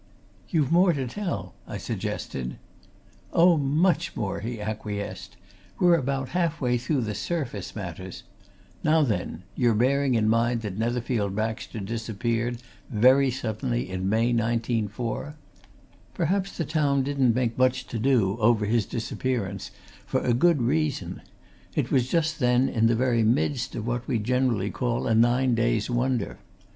[0.49, 2.57] "You've more to tell," I suggested.
[3.33, 5.37] "Oh, much more!" he acquiesced.
[5.77, 8.23] "We're about half way through the surface matters.
[8.83, 15.35] Now then you're bearing in mind that Netherfield Baxter disappeared, very suddenly, in May 1904.
[16.15, 19.69] Perhaps the town didn't make much to do over his disappearance
[20.07, 21.21] for a good reason
[21.75, 25.53] it was just then in the very midst of what we generally call a nine
[25.53, 26.39] days' wonder.